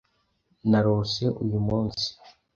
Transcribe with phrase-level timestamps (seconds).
[0.69, 2.05] Narose uyu munsi.